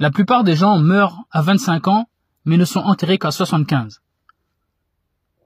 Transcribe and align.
La 0.00 0.10
plupart 0.10 0.44
des 0.44 0.56
gens 0.56 0.78
meurent 0.78 1.18
à 1.30 1.42
25 1.42 1.86
ans, 1.88 2.08
mais 2.46 2.56
ne 2.56 2.64
sont 2.64 2.80
enterrés 2.80 3.18
qu'à 3.18 3.30
75. 3.30 4.00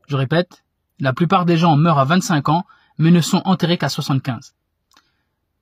Je 0.07 0.17
répète, 0.17 0.63
la 1.01 1.13
plupart 1.13 1.45
des 1.45 1.57
gens 1.57 1.75
meurent 1.75 1.99
à 1.99 2.05
25 2.05 2.49
ans, 2.51 2.65
mais 2.97 3.11
ne 3.11 3.21
sont 3.21 3.43
enterrés 3.47 3.79
qu'à 3.79 3.89
75. 3.89 4.55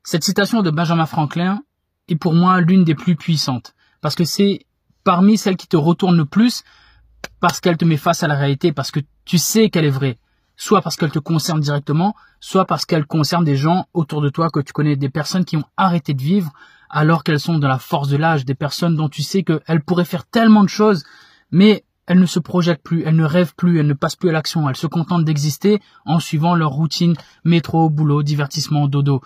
Cette 0.05 0.23
citation 0.23 0.61
de 0.61 0.71
Benjamin 0.71 1.07
Franklin 1.07 1.63
est 2.09 2.17
pour 2.17 2.35
moi 2.35 2.61
l'une 2.61 2.85
des 2.85 2.95
plus 2.95 3.17
puissantes, 3.17 3.75
parce 4.03 4.15
que 4.15 4.25
c'est 4.25 4.67
parmi 5.05 5.39
celles 5.39 5.57
qui 5.57 5.69
te 5.69 5.79
retournent 5.79 6.19
le 6.19 6.27
plus, 6.27 6.63
parce 7.41 7.61
qu'elle 7.61 7.79
te 7.79 7.87
met 7.87 7.97
face 7.97 8.23
à 8.23 8.29
la 8.29 8.35
réalité, 8.35 8.73
parce 8.73 8.91
que 8.91 9.01
tu 9.25 9.39
sais 9.39 9.71
qu'elle 9.71 9.87
est 9.87 9.91
vraie, 9.91 10.19
soit 10.55 10.83
parce 10.83 10.97
qu'elle 10.97 11.13
te 11.13 11.19
concerne 11.19 11.61
directement, 11.61 12.15
soit 12.41 12.67
parce 12.67 12.85
qu'elle 12.85 13.07
concerne 13.07 13.45
des 13.45 13.57
gens 13.57 13.87
autour 13.95 14.21
de 14.21 14.29
toi 14.29 14.51
que 14.51 14.61
tu 14.61 14.75
connais, 14.75 14.97
des 14.97 15.09
personnes 15.09 15.47
qui 15.47 15.57
ont 15.57 15.65
arrêté 15.79 16.13
de 16.13 16.21
vivre 16.21 16.53
alors 16.93 17.25
qu'elles 17.25 17.41
sont 17.41 17.59
dans 17.59 17.69
la 17.69 17.79
force 17.79 18.09
de 18.09 18.19
l'âge, 18.19 18.45
des 18.45 18.55
personnes 18.55 18.95
dont 18.95 19.09
tu 19.09 19.23
sais 19.23 19.43
qu'elles 19.43 19.83
pourraient 19.83 20.05
faire 20.05 20.27
tellement 20.27 20.63
de 20.63 20.69
choses, 20.69 21.05
mais 21.51 21.85
elles 22.07 22.21
ne 22.21 22.27
se 22.27 22.39
projettent 22.39 22.83
plus, 22.83 23.03
elles 23.05 23.17
ne 23.17 23.25
rêvent 23.25 23.55
plus, 23.57 23.81
elles 23.81 23.87
ne 23.87 23.95
passent 23.95 24.17
plus 24.17 24.29
à 24.29 24.33
l'action, 24.33 24.69
elles 24.69 24.77
se 24.77 24.87
contentent 24.87 25.25
d'exister 25.25 25.81
en 26.05 26.21
suivant 26.21 26.55
leur 26.55 26.71
routine 26.71 27.15
métro, 27.45 27.89
boulot, 27.89 28.23
divertissement, 28.23 28.89
dodo. 28.89 29.23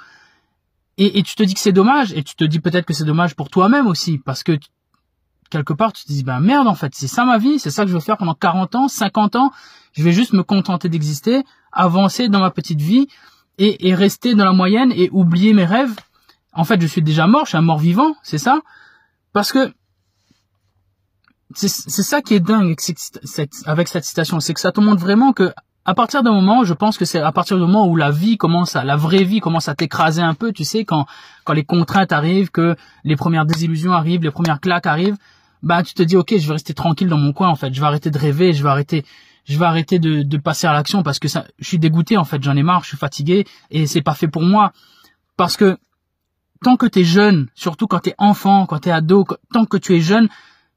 Et, 0.98 1.22
tu 1.24 1.34
te 1.34 1.42
dis 1.42 1.52
que 1.52 1.60
c'est 1.60 1.72
dommage, 1.72 2.12
et 2.14 2.22
tu 2.22 2.36
te 2.36 2.44
dis 2.44 2.58
peut-être 2.58 2.86
que 2.86 2.94
c'est 2.94 3.04
dommage 3.04 3.34
pour 3.34 3.50
toi-même 3.50 3.86
aussi, 3.86 4.16
parce 4.16 4.42
que 4.42 4.58
quelque 5.50 5.74
part 5.74 5.92
tu 5.92 6.04
te 6.04 6.08
dis 6.08 6.24
ben 6.24 6.40
merde 6.40 6.66
en 6.68 6.74
fait, 6.74 6.94
c'est 6.94 7.06
ça 7.06 7.24
ma 7.24 7.38
vie, 7.38 7.58
c'est 7.58 7.70
ça 7.70 7.82
que 7.82 7.88
je 7.88 7.94
veux 7.94 8.00
faire 8.00 8.16
pendant 8.16 8.34
40 8.34 8.74
ans, 8.76 8.88
50 8.88 9.36
ans, 9.36 9.52
je 9.92 10.02
vais 10.02 10.12
juste 10.12 10.32
me 10.32 10.42
contenter 10.42 10.88
d'exister, 10.88 11.42
avancer 11.70 12.28
dans 12.28 12.40
ma 12.40 12.50
petite 12.50 12.80
vie 12.80 13.08
et, 13.58 13.88
et 13.88 13.94
rester 13.94 14.34
dans 14.34 14.44
la 14.44 14.52
moyenne 14.52 14.92
et 14.94 15.10
oublier 15.12 15.52
mes 15.52 15.64
rêves. 15.64 15.94
En 16.56 16.64
fait, 16.64 16.80
je 16.80 16.86
suis 16.86 17.02
déjà 17.02 17.26
mort, 17.26 17.44
je 17.44 17.50
suis 17.50 17.58
un 17.58 17.62
mort 17.62 17.78
vivant, 17.78 18.16
c'est 18.22 18.38
ça? 18.38 18.60
Parce 19.32 19.52
que 19.52 19.72
c'est 21.54 21.68
ça 21.68 22.22
qui 22.22 22.34
est 22.34 22.40
dingue 22.40 22.76
avec 23.66 23.88
cette 23.88 24.04
citation, 24.04 24.40
c'est 24.40 24.52
que 24.52 24.60
ça 24.60 24.72
te 24.72 24.80
montre 24.80 25.00
vraiment 25.00 25.32
que 25.32 25.52
à 25.84 25.94
partir 25.94 26.24
d'un 26.24 26.32
moment, 26.32 26.64
je 26.64 26.74
pense 26.74 26.98
que 26.98 27.04
c'est 27.04 27.20
à 27.20 27.30
partir 27.30 27.56
du 27.56 27.62
moment 27.62 27.86
où 27.86 27.94
la 27.94 28.10
vie 28.10 28.36
commence 28.36 28.74
à, 28.74 28.82
la 28.82 28.96
vraie 28.96 29.22
vie 29.22 29.38
commence 29.38 29.68
à 29.68 29.76
t'écraser 29.76 30.20
un 30.20 30.34
peu, 30.34 30.52
tu 30.52 30.64
sais, 30.64 30.84
quand, 30.84 31.06
quand 31.44 31.52
les 31.52 31.62
contraintes 31.62 32.10
arrivent, 32.10 32.50
que 32.50 32.74
les 33.04 33.14
premières 33.14 33.46
désillusions 33.46 33.92
arrivent, 33.92 34.22
les 34.22 34.32
premières 34.32 34.60
claques 34.60 34.86
arrivent, 34.86 35.16
bah, 35.62 35.84
tu 35.84 35.94
te 35.94 36.02
dis, 36.02 36.16
ok, 36.16 36.34
je 36.36 36.46
vais 36.46 36.54
rester 36.54 36.74
tranquille 36.74 37.08
dans 37.08 37.16
mon 37.18 37.32
coin, 37.32 37.48
en 37.48 37.54
fait, 37.54 37.72
je 37.72 37.80
vais 37.80 37.86
arrêter 37.86 38.10
de 38.10 38.18
rêver, 38.18 38.52
je 38.52 38.64
vais 38.64 38.68
arrêter, 38.68 39.04
je 39.44 39.56
vais 39.56 39.64
arrêter 39.64 40.00
de, 40.00 40.22
de 40.22 40.36
passer 40.38 40.66
à 40.66 40.72
l'action 40.72 41.04
parce 41.04 41.20
que 41.20 41.28
ça, 41.28 41.44
je 41.60 41.68
suis 41.68 41.78
dégoûté, 41.78 42.16
en 42.16 42.24
fait, 42.24 42.42
j'en 42.42 42.56
ai 42.56 42.64
marre, 42.64 42.82
je 42.82 42.88
suis 42.88 42.96
fatigué 42.96 43.46
et 43.70 43.86
c'est 43.86 44.02
pas 44.02 44.14
fait 44.14 44.28
pour 44.28 44.42
moi. 44.42 44.72
Parce 45.36 45.56
que, 45.56 45.78
tant 46.66 46.76
que 46.76 46.86
tu 46.86 46.98
es 46.98 47.04
jeune, 47.04 47.46
surtout 47.54 47.86
quand 47.86 48.00
tu 48.00 48.10
es 48.10 48.14
enfant, 48.18 48.66
quand 48.66 48.80
tu 48.80 48.88
es 48.88 48.92
ado, 48.92 49.24
tant 49.52 49.66
que 49.66 49.76
tu 49.76 49.94
es 49.94 50.00
jeune, 50.00 50.28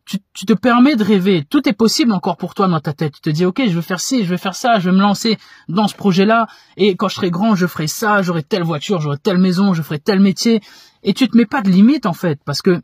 tu, 0.06 0.20
te 0.20 0.54
permets 0.54 0.96
de 0.96 1.04
rêver. 1.04 1.44
Tout 1.50 1.68
est 1.68 1.74
possible 1.74 2.12
encore 2.12 2.38
pour 2.38 2.54
toi 2.54 2.68
dans 2.68 2.80
ta 2.80 2.94
tête. 2.94 3.14
Tu 3.16 3.22
te 3.22 3.30
dis, 3.32 3.44
ok, 3.44 3.64
je 3.66 3.74
veux 3.74 3.82
faire 3.82 4.00
ci, 4.00 4.24
je 4.24 4.30
veux 4.30 4.38
faire 4.38 4.54
ça, 4.54 4.78
je 4.78 4.88
vais 4.88 4.96
me 4.96 5.02
lancer 5.02 5.40
dans 5.68 5.88
ce 5.88 5.96
projet-là. 5.96 6.46
Et 6.78 6.96
quand 6.96 7.08
je 7.08 7.16
serai 7.16 7.32
grand, 7.32 7.56
je 7.56 7.66
ferai 7.66 7.88
ça, 7.88 8.22
j'aurai 8.22 8.44
telle 8.44 8.62
voiture, 8.62 9.02
j'aurai 9.02 9.18
telle 9.18 9.40
maison, 9.40 9.74
je 9.74 9.82
ferai 9.82 9.98
tel 9.98 10.20
métier. 10.20 10.62
Et 11.02 11.16
tu 11.16 11.28
te 11.28 11.36
mets 11.36 11.48
pas 11.48 11.62
de 11.62 11.72
limite, 11.72 12.06
en 12.06 12.14
fait, 12.14 12.40
parce 12.46 12.62
que, 12.62 12.84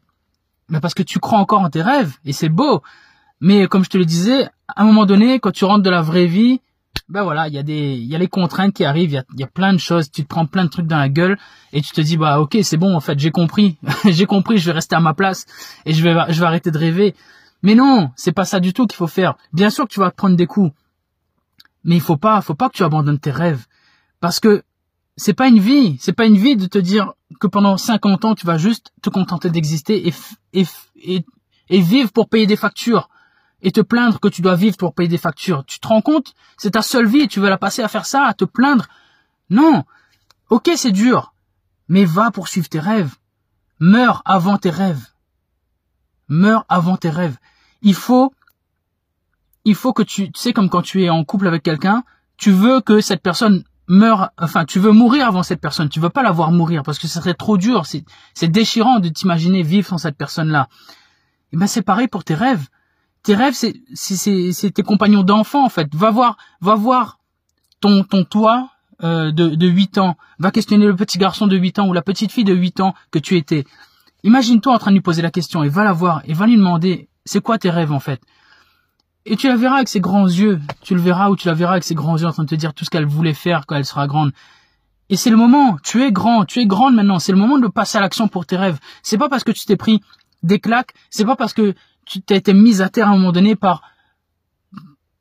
mais 0.70 0.80
parce 0.80 0.96
que 0.96 1.04
tu 1.04 1.20
crois 1.20 1.38
encore 1.38 1.62
en 1.62 1.70
tes 1.70 1.84
rêves. 1.84 2.16
Et 2.26 2.34
c'est 2.34 2.50
beau. 2.50 2.82
Mais 3.40 3.68
comme 3.68 3.84
je 3.84 3.92
te 3.92 4.00
le 4.00 4.06
disais, 4.06 4.46
à 4.68 4.82
un 4.82 4.86
moment 4.86 5.06
donné, 5.06 5.40
quand 5.40 5.52
tu 5.52 5.66
rentres 5.66 5.84
de 5.84 5.92
la 5.92 6.02
vraie 6.02 6.26
vie, 6.26 6.60
ben 7.08 7.24
voilà, 7.24 7.48
il 7.48 7.54
y 7.54 7.60
a 7.60 7.64
des, 7.64 7.94
il 7.94 8.06
y 8.06 8.16
a 8.16 8.18
les 8.18 8.28
contraintes 8.28 8.74
qui 8.74 8.84
arrivent, 8.84 9.12
il 9.12 9.40
y 9.40 9.44
a, 9.44 9.48
plein 9.48 9.74
de 9.74 9.78
choses, 9.78 10.10
tu 10.10 10.24
te 10.24 10.28
prends 10.28 10.48
plein 10.48 10.66
de 10.66 10.70
trucs 10.70 10.88
dans 10.88 10.98
la 10.98 11.10
gueule 11.10 11.38
et 11.72 11.82
tu 11.82 11.92
te 11.92 12.02
dis 12.02 12.18
bah 12.18 12.40
ok 12.40 12.58
c'est 12.64 12.78
bon 12.78 12.96
en 12.96 13.00
fait 13.00 13.20
j'ai 13.20 13.32
compris, 13.32 13.78
j'ai 14.06 14.26
compris, 14.26 14.58
je 14.58 14.66
vais 14.66 14.72
rester 14.72 14.96
à 14.96 15.00
ma 15.00 15.14
place 15.14 15.46
et 15.86 15.94
je 15.94 16.04
vais, 16.04 16.16
je 16.30 16.40
vais 16.40 16.46
arrêter 16.46 16.72
de 16.72 16.78
rêver. 16.78 17.16
Mais 17.62 17.76
non, 17.76 18.12
c'est 18.16 18.32
pas 18.32 18.46
ça 18.46 18.60
du 18.60 18.74
tout 18.74 18.86
qu'il 18.86 18.98
faut 18.98 19.08
faire. 19.08 19.36
Bien 19.54 19.70
sûr 19.70 19.86
que 19.86 19.94
tu 19.94 20.00
vas 20.00 20.12
te 20.12 20.16
prendre 20.16 20.36
des 20.36 20.46
coups, 20.46 20.72
mais 21.84 21.96
il 21.96 22.02
faut 22.02 22.18
pas, 22.18 22.42
faut 22.42 22.56
pas 22.56 22.70
que 22.70 22.76
tu 22.76 22.84
abandonnes 22.84 23.20
tes 23.20 23.32
rêves 23.32 23.66
parce 24.20 24.40
que 24.40 24.64
c'est 25.16 25.34
pas 25.34 25.48
une 25.48 25.60
vie, 25.60 25.98
c'est 26.00 26.14
pas 26.14 26.26
une 26.26 26.38
vie 26.38 26.56
de 26.56 26.66
te 26.66 26.78
dire 26.78 27.14
que 27.40 27.48
pendant 27.48 27.78
50 27.78 28.26
ans 28.26 28.36
tu 28.36 28.48
vas 28.48 28.58
juste 28.58 28.92
te 29.04 29.10
contenter 29.10 29.50
d'exister 29.52 30.08
et, 30.08 30.14
et, 30.54 30.66
et, 31.04 31.26
et 31.70 31.80
vivre 31.82 32.12
pour 32.12 32.30
payer 32.30 32.48
des 32.48 32.56
factures 32.56 33.10
et 33.62 33.72
te 33.72 33.82
plaindre 33.82 34.20
que 34.20 34.28
tu 34.28 34.42
dois 34.42 34.56
vivre 34.56 34.78
pour 34.78 34.94
payer 34.94 35.10
des 35.10 35.18
factures. 35.18 35.64
Tu 35.66 35.80
te 35.80 35.88
rends 35.88 36.02
compte? 36.02 36.34
C'est 36.58 36.72
ta 36.72 36.82
seule 36.82 37.08
vie 37.08 37.22
et 37.22 37.28
tu 37.28 37.40
veux 37.40 37.50
la 37.50 37.58
passer 37.58 37.82
à 37.82 37.88
faire 37.88 38.06
ça, 38.06 38.26
à 38.26 38.34
te 38.34 38.46
plaindre 38.46 38.88
Non. 39.50 39.84
Ok, 40.50 40.70
c'est 40.76 40.92
dur, 40.92 41.34
mais 41.88 42.06
va 42.06 42.32
poursuivre 42.32 42.70
tes 42.70 42.80
rêves. 42.80 43.16
Meurs 43.80 44.22
avant 44.26 44.58
tes 44.58 44.70
rêves. 44.70 45.08
Meurs 46.28 46.66
avant 46.70 46.98
tes 46.98 47.10
rêves. 47.10 47.38
Il 47.82 47.96
faut, 47.96 48.34
il 49.64 49.76
faut 49.76 49.94
que 49.94 50.04
tu, 50.04 50.32
tu 50.32 50.40
sais 50.40 50.54
comme 50.54 50.70
quand 50.70 50.82
tu 50.82 51.04
es 51.04 51.10
en 51.10 51.24
couple 51.24 51.48
avec 51.48 51.64
quelqu'un, 51.64 52.04
tu 52.38 52.52
veux 52.52 52.82
que 52.82 53.02
cette 53.02 53.22
personne 53.22 53.64
meure, 53.88 54.32
enfin, 54.38 54.66
tu 54.66 54.80
veux 54.80 54.92
mourir 54.92 55.28
avant 55.28 55.44
cette 55.44 55.62
personne. 55.62 55.90
Tu 55.90 56.00
veux 56.00 56.10
pas 56.10 56.24
la 56.24 56.32
voir 56.32 56.52
mourir 56.52 56.84
parce 56.84 57.00
que 57.00 57.08
ce 57.08 57.20
serait 57.20 57.34
trop 57.34 57.58
dur. 57.58 57.86
C'est 57.86 58.48
déchirant 58.48 59.00
de 59.00 59.10
t'imaginer 59.10 59.64
vivre 59.64 59.88
sans 59.88 59.98
cette 59.98 60.18
personne-là. 60.18 60.68
Et 61.52 61.56
eh 61.56 61.58
ben, 61.58 61.68
c'est 61.68 61.84
pareil 61.84 62.08
pour 62.08 62.24
tes 62.24 62.36
rêves 62.36 62.68
tes 63.26 63.34
rêves, 63.34 63.56
c'est, 63.56 64.72
tes 64.72 64.84
compagnons 64.84 65.24
d'enfant 65.24 65.66
en 65.66 65.70
fait. 65.70 65.94
Va 65.96 66.12
voir, 66.12 66.38
va 66.62 66.76
voir 66.76 67.20
ton, 67.82 68.04
ton 68.04 68.24
toi 68.24 68.70
euh, 69.04 69.32
de, 69.32 69.50
de 69.50 69.68
8 69.68 69.98
ans. 69.98 70.16
Va 70.38 70.52
questionner 70.52 70.86
le 70.86 70.96
petit 70.96 71.18
garçon 71.18 71.48
de 71.48 71.58
8 71.58 71.80
ans 71.80 71.88
ou 71.88 71.94
la 71.94 72.04
petite 72.04 72.32
fille 72.32 72.44
de 72.44 72.54
8 72.54 72.82
ans 72.82 72.94
que 73.10 73.18
tu 73.18 73.36
étais. 73.36 73.66
Imagine-toi 74.24 74.74
en 74.74 74.78
train 74.78 74.92
de 74.92 74.96
lui 74.96 75.02
poser 75.02 75.24
la 75.24 75.32
question 75.32 75.64
et 75.64 75.70
va 75.70 75.84
la 75.84 75.92
voir 75.92 76.22
et 76.26 76.34
va 76.34 76.46
lui 76.46 76.56
demander 76.56 77.10
c'est 77.26 77.42
quoi 77.42 77.58
tes 77.58 77.72
rêves 77.72 77.92
en 77.92 78.00
fait? 78.00 78.22
Et 79.26 79.38
tu 79.38 79.48
la 79.48 79.56
verras 79.56 79.78
avec 79.78 79.88
ses 79.88 80.02
grands 80.02 80.28
yeux. 80.28 80.62
Tu 80.84 80.94
le 80.94 81.02
verras 81.02 81.32
ou 81.32 81.36
tu 81.36 81.48
la 81.48 81.56
verras 81.56 81.72
avec 81.72 81.84
ses 81.84 81.96
grands 81.96 82.18
yeux 82.18 82.28
en 82.28 82.32
train 82.32 82.44
de 82.44 82.50
te 82.50 82.56
dire 82.56 82.76
tout 82.76 82.86
ce 82.86 82.92
qu'elle 82.92 83.08
voulait 83.08 83.34
faire 83.34 83.66
quand 83.66 83.76
elle 83.76 83.86
sera 83.86 84.06
grande. 84.06 84.34
Et 85.10 85.18
c'est 85.18 85.32
le 85.32 85.38
moment. 85.38 85.78
Tu 85.84 86.04
es 86.04 86.12
grand. 86.12 86.46
Tu 86.46 86.60
es 86.60 86.68
grande 86.68 86.94
maintenant. 86.94 87.18
C'est 87.18 87.32
le 87.32 87.40
moment 87.40 87.58
de 87.58 87.68
passer 87.68 87.98
à 87.98 88.02
l'action 88.02 88.28
pour 88.28 88.46
tes 88.46 88.56
rêves. 88.56 88.78
C'est 89.02 89.18
pas 89.18 89.30
parce 89.30 89.44
que 89.44 89.52
tu 89.52 89.66
t'es 89.66 89.78
pris 89.78 90.02
des 90.44 90.60
claques. 90.60 90.94
C'est 91.10 91.26
pas 91.26 91.36
parce 91.36 91.54
que 91.54 91.74
tu 92.06 92.22
t'es 92.22 92.38
été 92.38 92.54
mise 92.54 92.82
à 92.82 92.90
terre 92.90 93.08
à 93.08 93.12
un 93.12 93.18
moment 93.18 93.32
donné 93.32 93.56
par 93.56 93.82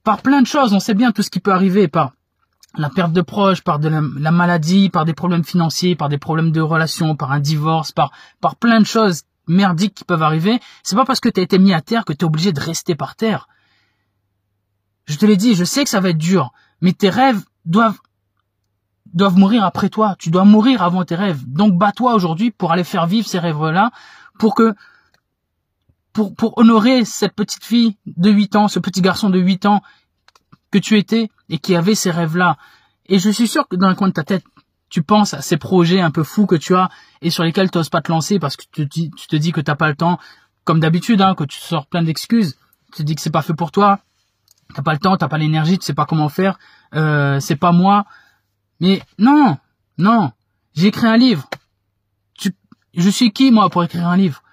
par 0.03 0.21
plein 0.23 0.43
de 0.43 0.47
choses. 0.47 0.73
On 0.73 0.81
sait 0.81 0.95
bien 0.95 1.13
tout 1.13 1.23
ce 1.23 1.31
qui 1.31 1.41
peut 1.41 1.53
arriver 1.53 1.89
par 1.89 2.13
la 2.77 2.91
perte 2.91 3.13
de 3.13 3.23
proches, 3.23 3.63
par 3.63 3.79
de 3.79 3.89
la, 3.89 4.31
maladie, 4.31 4.91
par 4.91 5.05
des 5.05 5.15
problèmes 5.15 5.45
financiers, 5.45 5.95
par 5.95 6.09
des 6.09 6.19
problèmes 6.19 6.51
de 6.51 6.61
relations, 6.61 7.17
par 7.17 7.33
un 7.33 7.41
divorce, 7.41 7.93
par 7.93 8.11
par 8.41 8.57
plein 8.57 8.81
de 8.81 8.87
choses 8.87 9.23
merdiques 9.47 9.95
qui 9.95 10.05
peuvent 10.05 10.23
arriver. 10.23 10.61
C'est 10.83 10.97
pas 10.97 11.05
parce 11.05 11.21
que 11.21 11.29
tu 11.29 11.41
as 11.41 11.43
été 11.43 11.59
mis 11.59 11.73
à 11.73 11.81
terre 11.81 12.05
que 12.05 12.13
tu 12.13 12.21
es 12.21 12.25
obligé 12.25 12.53
de 12.53 12.61
rester 12.61 12.95
par 12.95 13.17
terre. 13.17 13.49
Je 15.07 15.17
te 15.17 15.27
l'ai 15.27 15.37
dit, 15.37 15.55
je 15.55 15.65
sais 15.65 15.85
que 15.85 15.91
ça 15.91 16.01
va 16.01 16.11
être 16.11 16.19
dur, 16.19 16.53
mais 16.81 16.93
tes 16.93 17.11
rêves 17.11 17.43
doivent 17.65 17.99
doivent 19.13 19.39
mourir 19.39 19.65
après 19.65 19.89
toi. 19.89 20.17
Tu 20.19 20.31
dois 20.31 20.45
mourir 20.45 20.83
avant 20.83 21.05
tes 21.05 21.15
rêves. 21.15 21.43
Donc 21.47 21.79
bats-toi 21.79 22.15
aujourd'hui 22.15 22.51
pour 22.51 22.73
aller 22.73 22.85
faire 22.85 23.07
vivre 23.07 23.29
ces 23.29 23.39
rêves-là, 23.39 23.91
pour 24.39 24.55
que 24.55 24.75
pour, 26.15 26.35
pour 26.35 26.57
honorer 26.57 27.05
cette 27.05 27.35
petite 27.35 27.65
fille 27.65 27.97
de 28.07 28.31
8 28.31 28.57
ans, 28.57 28.69
ce 28.69 28.79
petit 28.79 29.03
garçon 29.03 29.29
de 29.29 29.39
8 29.39 29.67
ans 29.67 29.83
que 30.71 30.79
tu 30.79 30.97
étais 30.97 31.29
et 31.51 31.59
qui 31.59 31.77
avait 31.77 31.97
ces 31.97 32.11
rêves-là. 32.11 32.57
Et 33.07 33.19
je 33.19 33.29
suis 33.29 33.49
sûr 33.49 33.69
que 33.69 33.77
dans 33.77 33.89
le 33.89 33.95
coin 33.95 34.09
de 34.09 34.15
ta 34.15 34.23
tête, 34.23 34.45
tu 34.89 35.03
penses 35.03 35.35
à 35.35 35.43
ces 35.43 35.57
projets 35.57 36.01
un 36.01 36.13
peu 36.13 36.23
fous 36.23 36.47
que 36.47 36.55
tu 36.55 36.75
as 36.75 36.89
et 37.21 37.31
sur 37.31 37.43
lesquels 37.43 37.71
tu 37.71 37.79
n'oses 37.79 37.89
pas 37.89 38.01
te 38.01 38.13
lancer 38.13 38.39
parce 38.39 38.57
que 38.57 38.65
tu, 38.73 38.89
tu 38.89 39.27
te 39.27 39.37
dis 39.37 39.51
que 39.51 39.61
t'as 39.61 39.75
pas 39.75 39.89
le 39.89 39.97
temps, 39.97 40.19
comme 40.63 40.79
d'habitude, 40.79 41.21
hein, 41.21 41.35
que 41.35 41.45
tu 41.45 41.59
sors 41.59 41.87
plein 41.87 42.03
d'excuses. 42.03 42.57
Tu 42.93 42.99
te 42.99 43.03
dis 43.03 43.17
que 43.17 43.21
c'est 43.21 43.31
pas 43.31 43.43
fait 43.43 43.55
pour 43.55 43.73
toi, 43.73 43.99
t'as 44.73 44.83
pas 44.83 44.93
le 44.93 45.01
temps, 45.01 45.17
t'as 45.17 45.27
pas 45.27 45.39
l'énergie, 45.39 45.79
tu 45.79 45.85
sais 45.85 45.95
pas 45.95 46.07
comment 46.07 46.29
faire, 46.29 46.59
euh, 46.95 47.41
c'est 47.41 47.57
pas 47.57 47.73
moi. 47.73 48.05
Mais 48.79 49.03
non, 49.19 49.59
non, 49.99 50.31
j'ai 50.75 50.87
écrit 50.87 51.09
un 51.09 51.17
livre. 51.17 51.49
Tu, 52.35 52.55
je 52.95 53.11
suis 53.11 53.33
qui 53.33 53.51
moi 53.51 53.69
pour 53.69 53.83
écrire 53.83 54.07
un 54.07 54.17
livre? 54.17 54.44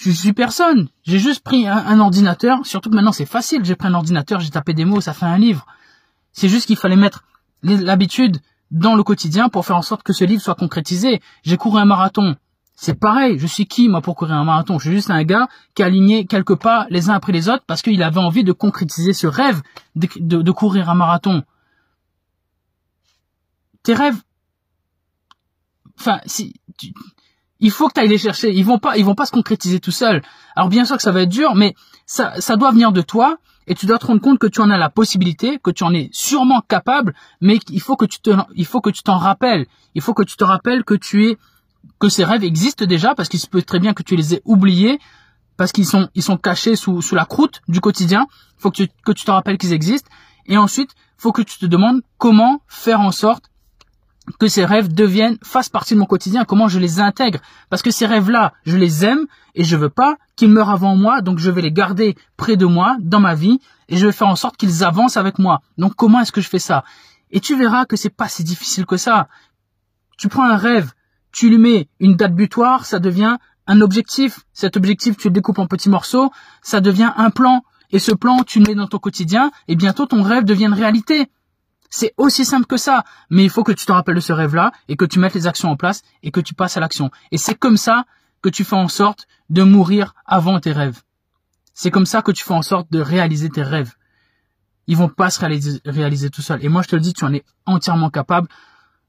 Je 0.00 0.10
suis 0.10 0.32
personne. 0.32 0.88
J'ai 1.02 1.18
juste 1.18 1.44
pris 1.44 1.66
un, 1.66 2.00
ordinateur. 2.00 2.64
Surtout 2.64 2.88
que 2.88 2.94
maintenant 2.94 3.12
c'est 3.12 3.26
facile. 3.26 3.64
J'ai 3.64 3.76
pris 3.76 3.88
un 3.88 3.94
ordinateur, 3.94 4.40
j'ai 4.40 4.48
tapé 4.48 4.72
des 4.72 4.86
mots, 4.86 5.02
ça 5.02 5.12
fait 5.12 5.26
un 5.26 5.36
livre. 5.36 5.66
C'est 6.32 6.48
juste 6.48 6.66
qu'il 6.66 6.76
fallait 6.76 6.96
mettre 6.96 7.24
l'habitude 7.62 8.38
dans 8.70 8.94
le 8.94 9.02
quotidien 9.02 9.50
pour 9.50 9.66
faire 9.66 9.76
en 9.76 9.82
sorte 9.82 10.02
que 10.02 10.14
ce 10.14 10.24
livre 10.24 10.40
soit 10.40 10.54
concrétisé. 10.54 11.20
J'ai 11.42 11.58
couru 11.58 11.78
un 11.78 11.84
marathon. 11.84 12.36
C'est 12.74 12.98
pareil. 12.98 13.38
Je 13.38 13.46
suis 13.46 13.66
qui, 13.66 13.90
moi, 13.90 14.00
pour 14.00 14.16
courir 14.16 14.36
un 14.36 14.44
marathon? 14.44 14.78
Je 14.78 14.84
suis 14.84 14.96
juste 14.96 15.10
un 15.10 15.22
gars 15.22 15.48
qui 15.74 15.82
a 15.82 15.86
aligné 15.86 16.24
quelques 16.24 16.56
pas 16.56 16.86
les 16.88 17.10
uns 17.10 17.14
après 17.14 17.32
les 17.32 17.50
autres 17.50 17.64
parce 17.66 17.82
qu'il 17.82 18.02
avait 18.02 18.20
envie 18.20 18.42
de 18.42 18.52
concrétiser 18.52 19.12
ce 19.12 19.26
rêve 19.26 19.60
de, 19.96 20.08
de 20.40 20.50
courir 20.50 20.88
un 20.88 20.94
marathon. 20.94 21.42
Tes 23.82 23.92
rêves, 23.92 24.16
enfin, 25.98 26.20
si, 26.24 26.54
tu, 26.78 26.94
il 27.60 27.70
faut 27.70 27.88
que 27.88 27.94
tu 27.94 28.00
ailles 28.00 28.08
les 28.08 28.18
chercher. 28.18 28.52
Ils 28.52 28.64
vont 28.64 28.78
pas, 28.78 28.96
ils 28.96 29.04
vont 29.04 29.14
pas 29.14 29.26
se 29.26 29.32
concrétiser 29.32 29.80
tout 29.80 29.90
seuls. 29.90 30.22
Alors 30.56 30.68
bien 30.68 30.84
sûr 30.84 30.96
que 30.96 31.02
ça 31.02 31.12
va 31.12 31.22
être 31.22 31.28
dur, 31.28 31.54
mais 31.54 31.74
ça, 32.06 32.40
ça 32.40 32.56
doit 32.56 32.72
venir 32.72 32.92
de 32.92 33.02
toi 33.02 33.36
et 33.66 33.74
tu 33.74 33.86
dois 33.86 33.98
te 33.98 34.06
rendre 34.06 34.20
compte 34.20 34.38
que 34.38 34.46
tu 34.46 34.60
en 34.60 34.70
as 34.70 34.78
la 34.78 34.90
possibilité, 34.90 35.58
que 35.62 35.70
tu 35.70 35.84
en 35.84 35.94
es 35.94 36.08
sûrement 36.12 36.60
capable, 36.60 37.14
mais 37.40 37.58
il 37.70 37.80
faut 37.80 37.96
que 37.96 38.06
tu 38.06 38.20
te, 38.20 38.30
il 38.56 38.66
faut 38.66 38.80
que 38.80 38.90
tu 38.90 39.02
t'en 39.02 39.16
rappelles. 39.16 39.66
Il 39.94 40.02
faut 40.02 40.14
que 40.14 40.22
tu 40.22 40.36
te 40.36 40.44
rappelles 40.44 40.84
que 40.84 40.94
tu 40.94 41.28
es, 41.28 41.38
que 41.98 42.08
ces 42.08 42.24
rêves 42.24 42.44
existent 42.44 42.84
déjà 42.84 43.14
parce 43.14 43.28
qu'il 43.28 43.40
se 43.40 43.46
peut 43.46 43.62
très 43.62 43.78
bien 43.78 43.94
que 43.94 44.02
tu 44.02 44.16
les 44.16 44.34
aies 44.34 44.42
oubliés 44.44 44.98
parce 45.56 45.72
qu'ils 45.72 45.86
sont, 45.86 46.08
ils 46.14 46.22
sont 46.22 46.38
cachés 46.38 46.74
sous, 46.74 47.02
sous 47.02 47.14
la 47.14 47.26
croûte 47.26 47.60
du 47.68 47.80
quotidien. 47.80 48.26
Il 48.58 48.62
faut 48.62 48.70
que 48.70 48.82
tu, 48.82 48.88
que 49.04 49.12
tu 49.12 49.24
te 49.24 49.30
rappelles 49.30 49.58
qu'ils 49.58 49.74
existent. 49.74 50.10
Et 50.46 50.56
ensuite, 50.56 50.94
faut 51.18 51.32
que 51.32 51.42
tu 51.42 51.58
te 51.58 51.66
demandes 51.66 52.00
comment 52.16 52.62
faire 52.66 53.00
en 53.00 53.12
sorte 53.12 53.49
que 54.38 54.48
ces 54.48 54.64
rêves 54.64 54.92
deviennent, 54.92 55.38
fassent 55.42 55.68
partie 55.68 55.94
de 55.94 55.98
mon 55.98 56.06
quotidien, 56.06 56.44
comment 56.44 56.68
je 56.68 56.78
les 56.78 57.00
intègre. 57.00 57.40
Parce 57.68 57.82
que 57.82 57.90
ces 57.90 58.06
rêves-là, 58.06 58.52
je 58.64 58.76
les 58.76 59.04
aime 59.04 59.26
et 59.54 59.64
je 59.64 59.76
veux 59.76 59.88
pas 59.88 60.16
qu'ils 60.36 60.50
meurent 60.50 60.70
avant 60.70 60.96
moi, 60.96 61.20
donc 61.20 61.38
je 61.38 61.50
vais 61.50 61.62
les 61.62 61.72
garder 61.72 62.16
près 62.36 62.56
de 62.56 62.66
moi, 62.66 62.96
dans 63.00 63.20
ma 63.20 63.34
vie, 63.34 63.60
et 63.88 63.96
je 63.96 64.06
vais 64.06 64.12
faire 64.12 64.28
en 64.28 64.36
sorte 64.36 64.56
qu'ils 64.56 64.84
avancent 64.84 65.16
avec 65.16 65.38
moi. 65.38 65.60
Donc 65.78 65.94
comment 65.96 66.20
est-ce 66.20 66.32
que 66.32 66.40
je 66.40 66.48
fais 66.48 66.58
ça? 66.58 66.84
Et 67.30 67.40
tu 67.40 67.56
verras 67.56 67.86
que 67.86 67.96
c'est 67.96 68.10
pas 68.10 68.28
si 68.28 68.44
difficile 68.44 68.86
que 68.86 68.96
ça. 68.96 69.28
Tu 70.18 70.28
prends 70.28 70.44
un 70.44 70.56
rêve, 70.56 70.92
tu 71.32 71.48
lui 71.48 71.58
mets 71.58 71.88
une 71.98 72.16
date 72.16 72.34
butoir, 72.34 72.86
ça 72.86 72.98
devient 72.98 73.36
un 73.66 73.80
objectif. 73.80 74.40
Cet 74.52 74.76
objectif, 74.76 75.16
tu 75.16 75.28
le 75.28 75.32
découpes 75.32 75.58
en 75.58 75.66
petits 75.66 75.90
morceaux, 75.90 76.30
ça 76.62 76.80
devient 76.80 77.12
un 77.16 77.30
plan. 77.30 77.62
Et 77.92 77.98
ce 77.98 78.12
plan, 78.12 78.42
tu 78.44 78.60
le 78.60 78.66
mets 78.66 78.74
dans 78.74 78.86
ton 78.86 78.98
quotidien, 78.98 79.50
et 79.66 79.76
bientôt 79.76 80.06
ton 80.06 80.22
rêve 80.22 80.44
devient 80.44 80.66
une 80.66 80.74
réalité. 80.74 81.28
C'est 81.90 82.14
aussi 82.16 82.44
simple 82.44 82.66
que 82.66 82.76
ça. 82.76 83.04
Mais 83.28 83.44
il 83.44 83.50
faut 83.50 83.64
que 83.64 83.72
tu 83.72 83.84
te 83.84 83.92
rappelles 83.92 84.14
de 84.14 84.20
ce 84.20 84.32
rêve-là 84.32 84.72
et 84.88 84.96
que 84.96 85.04
tu 85.04 85.18
mettes 85.18 85.34
les 85.34 85.46
actions 85.46 85.70
en 85.70 85.76
place 85.76 86.02
et 86.22 86.30
que 86.30 86.40
tu 86.40 86.54
passes 86.54 86.76
à 86.76 86.80
l'action. 86.80 87.10
Et 87.32 87.36
c'est 87.36 87.56
comme 87.56 87.76
ça 87.76 88.04
que 88.42 88.48
tu 88.48 88.64
fais 88.64 88.76
en 88.76 88.88
sorte 88.88 89.26
de 89.50 89.62
mourir 89.62 90.14
avant 90.24 90.60
tes 90.60 90.72
rêves. 90.72 91.02
C'est 91.74 91.90
comme 91.90 92.06
ça 92.06 92.22
que 92.22 92.32
tu 92.32 92.44
fais 92.44 92.54
en 92.54 92.62
sorte 92.62 92.90
de 92.90 93.00
réaliser 93.00 93.50
tes 93.50 93.62
rêves. 93.62 93.94
Ils 94.86 94.96
vont 94.96 95.08
pas 95.08 95.30
se 95.30 95.40
réaliser, 95.40 96.30
tout 96.30 96.42
seuls. 96.42 96.64
Et 96.64 96.68
moi, 96.68 96.82
je 96.82 96.88
te 96.88 96.96
le 96.96 97.02
dis, 97.02 97.12
tu 97.12 97.24
en 97.24 97.32
es 97.32 97.44
entièrement 97.66 98.10
capable. 98.10 98.48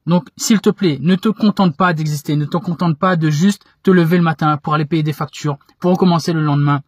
Donc, 0.06 0.30
s'il 0.36 0.62
te 0.62 0.70
plaît, 0.70 0.98
ne 1.02 1.16
te 1.16 1.30
contente 1.30 1.78
pas 1.78 1.94
d'exister, 1.94 2.36
ne 2.36 2.46
te 2.46 2.58
contente 2.58 2.98
pas 2.98 3.16
de 3.16 3.30
juste 3.30 3.64
te 3.84 3.92
lever 3.92 4.18
le 4.18 4.24
matin 4.24 4.58
pour 4.58 4.74
aller 4.74 4.86
payer 4.86 5.04
des 5.04 5.14
factures, 5.14 5.58
pour 5.80 5.92
recommencer 5.92 6.34
le 6.34 6.42
lendemain 6.42 6.82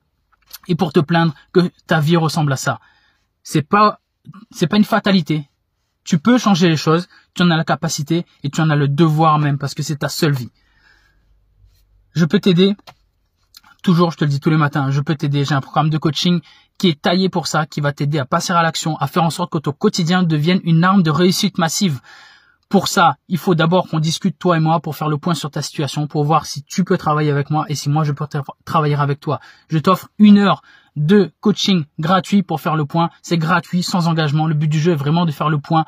et 0.68 0.76
pour 0.76 0.94
te 0.94 1.00
plaindre 1.00 1.34
que 1.52 1.72
ta 1.86 2.00
vie 2.00 2.18
ressemble 2.18 2.54
à 2.54 2.58
ça. 2.58 2.80
C'est 3.44 3.62
pas, 3.62 4.00
c'est 4.52 4.68
pas 4.68 4.78
une 4.78 4.84
fatalité. 4.84 5.48
Tu 6.04 6.20
peux 6.20 6.38
changer 6.38 6.70
les 6.70 6.78
choses, 6.78 7.08
tu 7.34 7.44
en 7.44 7.52
as 7.52 7.58
la 7.58 7.64
capacité 7.64 8.26
et 8.44 8.50
tu 8.50 8.62
en 8.62 8.70
as 8.70 8.76
le 8.76 8.88
devoir 8.88 9.40
même 9.40 9.58
parce 9.58 9.74
que 9.74 9.84
c'est 9.84 9.98
ta 9.98 10.10
seule 10.10 10.34
vie. 10.34 10.52
Je 12.14 12.26
peux 12.26 12.40
t'aider. 12.40 12.76
Toujours, 13.82 14.12
je 14.12 14.18
te 14.18 14.24
le 14.24 14.30
dis 14.30 14.40
tous 14.40 14.50
les 14.50 14.58
matins, 14.58 14.92
je 14.92 15.02
peux 15.02 15.16
t'aider. 15.16 15.44
J'ai 15.44 15.56
un 15.56 15.62
programme 15.62 15.90
de 15.90 15.98
coaching 15.98 16.40
qui 16.78 16.90
est 16.90 17.02
taillé 17.02 17.30
pour 17.30 17.48
ça, 17.48 17.66
qui 17.66 17.82
va 17.82 17.92
t'aider 17.92 18.18
à 18.20 18.26
passer 18.26 18.54
à 18.54 18.62
l'action, 18.62 18.98
à 18.98 19.08
faire 19.08 19.24
en 19.24 19.30
sorte 19.30 19.52
que 19.52 19.58
ton 19.58 19.72
quotidien 19.72 20.24
devienne 20.24 20.62
une 20.64 20.84
arme 20.84 21.04
de 21.04 21.12
réussite 21.12 21.58
massive. 21.58 22.00
Pour 22.70 22.88
ça, 22.88 23.18
il 23.28 23.38
faut 23.38 23.56
d'abord 23.56 23.88
qu'on 23.88 24.00
discute 24.00 24.40
toi 24.40 24.58
et 24.58 24.60
moi 24.60 24.80
pour 24.80 24.96
faire 24.96 25.10
le 25.10 25.18
point 25.18 25.36
sur 25.36 25.52
ta 25.52 25.62
situation, 25.62 26.08
pour 26.08 26.24
voir 26.24 26.46
si 26.46 26.64
tu 26.64 26.84
peux 26.84 26.98
travailler 26.98 27.30
avec 27.30 27.50
moi 27.50 27.66
et 27.68 27.76
si 27.76 27.90
moi 27.90 28.04
je 28.04 28.12
peux 28.14 28.26
travailler 28.66 28.96
avec 28.96 29.20
toi. 29.20 29.40
Je 29.70 29.78
t'offre 29.78 30.10
une 30.18 30.38
heure 30.38 30.62
de 30.96 31.32
coaching 31.40 31.86
gratuit 32.00 32.44
pour 32.44 32.62
faire 32.62 32.76
le 32.76 32.86
point. 32.86 33.10
C'est 33.22 33.38
gratuit, 33.38 33.84
sans 33.84 34.08
engagement. 34.08 34.48
Le 34.48 34.54
but 34.54 34.68
du 34.68 34.80
jeu 34.80 34.94
est 34.94 34.96
vraiment 34.96 35.26
de 35.26 35.32
faire 35.32 35.50
le 35.50 35.60
point 35.60 35.86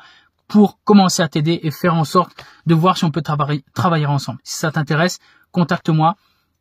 pour 0.48 0.78
commencer 0.84 1.22
à 1.22 1.28
t'aider 1.28 1.60
et 1.62 1.70
faire 1.70 1.94
en 1.94 2.04
sorte 2.04 2.44
de 2.66 2.74
voir 2.74 2.96
si 2.96 3.04
on 3.04 3.10
peut 3.10 3.22
travailler, 3.22 4.06
ensemble. 4.06 4.38
Si 4.44 4.56
ça 4.56 4.70
t'intéresse, 4.70 5.18
contacte-moi 5.52 6.16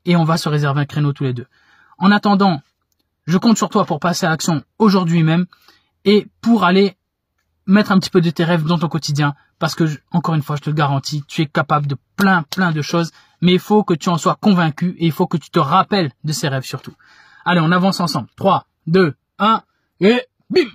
et 0.05 0.15
on 0.15 0.23
va 0.23 0.37
se 0.37 0.49
réserver 0.49 0.81
un 0.81 0.85
créneau 0.85 1.13
tous 1.13 1.23
les 1.23 1.33
deux. 1.33 1.47
En 1.97 2.11
attendant, 2.11 2.61
je 3.25 3.37
compte 3.37 3.57
sur 3.57 3.69
toi 3.69 3.85
pour 3.85 3.99
passer 3.99 4.25
à 4.25 4.29
l'action 4.29 4.63
aujourd'hui 4.79 5.23
même 5.23 5.45
et 6.03 6.27
pour 6.41 6.63
aller 6.63 6.97
mettre 7.65 7.91
un 7.91 7.99
petit 7.99 8.09
peu 8.09 8.21
de 8.21 8.29
tes 8.29 8.43
rêves 8.43 8.63
dans 8.63 8.77
ton 8.77 8.87
quotidien 8.87 9.33
parce 9.57 9.73
que, 9.73 9.85
encore 10.11 10.35
une 10.35 10.41
fois, 10.41 10.55
je 10.57 10.61
te 10.61 10.69
le 10.69 10.75
garantis, 10.75 11.23
tu 11.27 11.41
es 11.41 11.45
capable 11.45 11.87
de 11.87 11.97
plein, 12.15 12.43
plein 12.43 12.71
de 12.71 12.81
choses, 12.81 13.11
mais 13.41 13.53
il 13.53 13.59
faut 13.59 13.83
que 13.83 13.93
tu 13.93 14.09
en 14.09 14.17
sois 14.17 14.35
convaincu 14.35 14.95
et 14.99 15.05
il 15.05 15.11
faut 15.11 15.27
que 15.27 15.37
tu 15.37 15.49
te 15.49 15.59
rappelles 15.59 16.11
de 16.23 16.33
ces 16.33 16.47
rêves 16.47 16.65
surtout. 16.65 16.93
Allez, 17.45 17.61
on 17.61 17.71
avance 17.71 17.99
ensemble. 17.99 18.27
3, 18.35 18.65
2, 18.87 19.13
1 19.39 19.63
et 20.01 20.27
bim 20.49 20.67